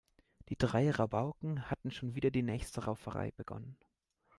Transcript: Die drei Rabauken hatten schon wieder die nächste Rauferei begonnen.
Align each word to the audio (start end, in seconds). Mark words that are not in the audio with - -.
Die 0.49 0.57
drei 0.57 0.89
Rabauken 0.89 1.69
hatten 1.69 1.91
schon 1.91 2.15
wieder 2.15 2.31
die 2.31 2.41
nächste 2.41 2.85
Rauferei 2.85 3.29
begonnen. 3.37 3.77